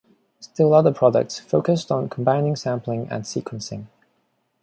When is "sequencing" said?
3.23-3.85